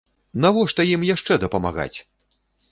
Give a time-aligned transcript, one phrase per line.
[0.45, 1.93] Навошта ім яшчэ дапамагаць!